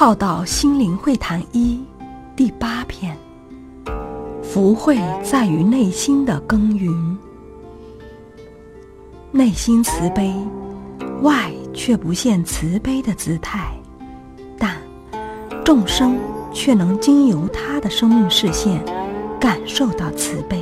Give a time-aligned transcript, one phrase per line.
[0.00, 1.78] 浩道心灵会谈一
[2.34, 3.14] 第八篇：
[4.42, 7.18] 福慧在于内心的耕耘。
[9.30, 10.34] 内心慈悲，
[11.20, 13.74] 外却不现慈悲的姿态，
[14.58, 14.74] 但
[15.66, 16.16] 众生
[16.50, 18.82] 却能经由他的生命视线
[19.38, 20.58] 感受到慈悲。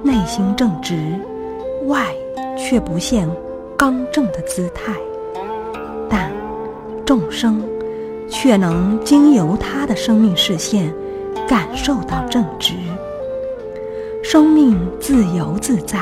[0.00, 1.18] 内心正直，
[1.86, 2.06] 外
[2.56, 3.28] 却不现
[3.76, 4.94] 刚正的姿态，
[6.08, 6.30] 但
[7.04, 7.60] 众生
[8.32, 10.92] 却能经由他的生命视线
[11.46, 12.72] 感受到正直。
[14.24, 16.00] 生命自由自在，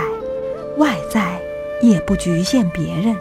[0.79, 1.41] 外在
[1.83, 3.17] 也不局限别人，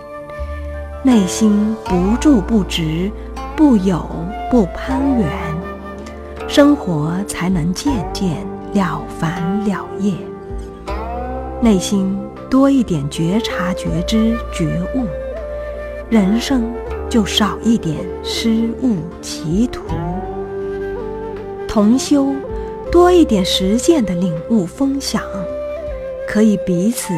[1.04, 3.12] 内心不住不直，
[3.56, 4.06] 不有
[4.52, 5.28] 不攀缘，
[6.48, 10.14] 生活才能渐渐了凡了业。
[11.62, 12.16] 内心
[12.50, 15.08] 多一点觉察、觉知、觉悟，
[16.10, 16.72] 人生
[17.10, 19.84] 就少一点失误、歧途。
[21.68, 22.34] 同修
[22.92, 25.22] 多一点实践的领悟分享，
[26.28, 27.14] 可以彼此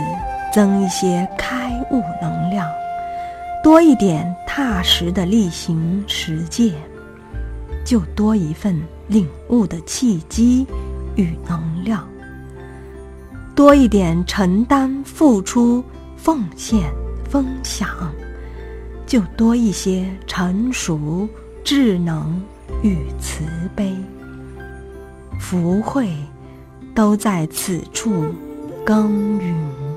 [0.53, 2.66] 增一些开悟能量；
[3.64, 6.73] 多一点踏实的例行实践，
[7.86, 10.66] 就多一份领悟的契机
[11.16, 12.08] 与能量。
[13.55, 15.83] 多一点承担、付出、
[16.17, 16.92] 奉献、
[17.30, 17.89] 分享，
[19.12, 21.28] 就多一些成熟、
[21.66, 22.42] 智能
[22.81, 23.44] 与慈
[23.76, 23.94] 悲。
[25.38, 26.16] 福慧
[26.95, 28.34] 都在此处
[28.86, 29.91] 耕耘。